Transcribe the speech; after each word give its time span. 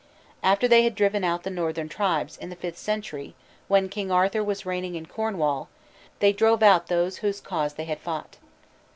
After 0.41 0.67
they 0.67 0.81
had 0.81 0.95
driven 0.95 1.23
out 1.23 1.43
the 1.43 1.51
northern 1.51 1.87
tribes, 1.87 2.35
in 2.35 2.49
the 2.49 2.55
fifth 2.55 2.79
century, 2.79 3.35
when 3.67 3.87
King 3.87 4.11
Arthur 4.11 4.43
was 4.43 4.65
reigning 4.65 4.95
in 4.95 5.05
Cornwall, 5.05 5.69
they 6.17 6.33
drove 6.33 6.63
out 6.63 6.87
those 6.87 7.17
whose 7.17 7.39
cause 7.39 7.75
they 7.75 7.85
had 7.85 7.99
fought. 7.99 8.37